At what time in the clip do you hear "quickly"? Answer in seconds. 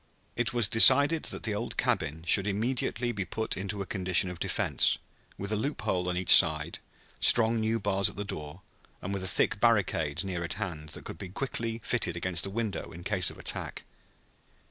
11.29-11.81